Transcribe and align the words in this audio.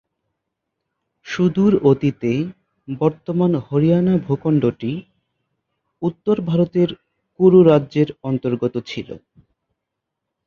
সুদূর 1.25 1.73
অতীতে 1.83 2.33
বর্তমান 2.87 3.51
হরিয়ানা 3.65 4.13
ভূখণ্ডটি 4.17 4.91
উত্তর 6.01 6.35
ভারতের 6.41 6.89
কুরু 7.39 7.59
রাজ্যের 7.63 8.09
অন্তর্গত 8.23 8.75
ছিল। 8.87 9.09